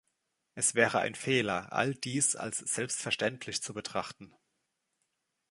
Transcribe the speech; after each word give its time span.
Es 0.55 0.73
wäre 0.73 0.97
ein 0.97 1.13
Fehler, 1.13 1.71
all 1.73 1.93
dies 1.93 2.35
als 2.35 2.57
selbstverständlich 2.57 3.61
zu 3.61 3.71
betrachten. 3.75 4.33